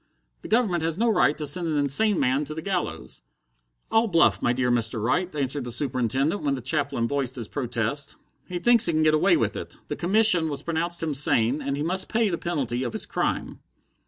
The 0.41 0.47
Government 0.47 0.81
has 0.81 0.97
no 0.97 1.09
right 1.11 1.37
to 1.37 1.45
send 1.45 1.67
an 1.67 1.77
insane 1.77 2.19
man 2.19 2.43
to 2.45 2.55
the 2.55 2.63
gallows." 2.63 3.21
"All 3.91 4.07
bluff, 4.07 4.41
my 4.41 4.51
dear 4.51 4.71
Mr. 4.71 4.99
Wright," 4.99 5.35
answered 5.35 5.63
the 5.63 5.71
Superintendent, 5.71 6.41
when 6.41 6.55
the 6.55 6.61
chaplain 6.61 7.07
voiced 7.07 7.35
his 7.35 7.47
protest. 7.47 8.15
"He 8.47 8.57
thinks 8.57 8.87
he 8.87 8.93
can 8.93 9.03
get 9.03 9.13
away 9.13 9.37
with 9.37 9.55
it. 9.55 9.75
The 9.89 9.95
commission 9.95 10.49
has 10.49 10.63
pronounced 10.63 11.03
him 11.03 11.13
sane, 11.13 11.61
and 11.61 11.77
he 11.77 11.83
must 11.83 12.09
pay 12.09 12.29
the 12.31 12.39
penalty 12.39 12.81
of 12.81 12.93
his 12.93 13.05
crime." 13.05 13.59